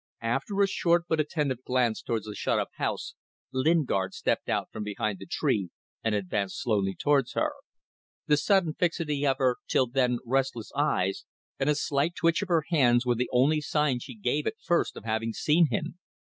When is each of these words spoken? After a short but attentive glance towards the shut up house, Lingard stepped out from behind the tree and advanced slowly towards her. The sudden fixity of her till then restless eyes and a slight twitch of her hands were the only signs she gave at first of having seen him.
After 0.23 0.59
a 0.63 0.67
short 0.67 1.03
but 1.07 1.19
attentive 1.19 1.63
glance 1.63 2.01
towards 2.01 2.25
the 2.25 2.33
shut 2.33 2.57
up 2.57 2.69
house, 2.77 3.13
Lingard 3.51 4.15
stepped 4.15 4.49
out 4.49 4.67
from 4.71 4.83
behind 4.83 5.19
the 5.19 5.27
tree 5.27 5.69
and 6.03 6.15
advanced 6.15 6.59
slowly 6.59 6.95
towards 6.95 7.33
her. 7.33 7.51
The 8.25 8.35
sudden 8.35 8.73
fixity 8.73 9.27
of 9.27 9.37
her 9.37 9.57
till 9.67 9.85
then 9.85 10.17
restless 10.25 10.71
eyes 10.75 11.25
and 11.59 11.69
a 11.69 11.75
slight 11.75 12.15
twitch 12.15 12.41
of 12.41 12.47
her 12.47 12.63
hands 12.71 13.05
were 13.05 13.13
the 13.13 13.29
only 13.31 13.61
signs 13.61 14.01
she 14.01 14.15
gave 14.15 14.47
at 14.47 14.59
first 14.63 14.97
of 14.97 15.03
having 15.03 15.33
seen 15.33 15.67
him. 15.69 15.99